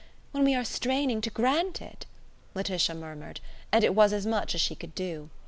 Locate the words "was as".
3.93-4.25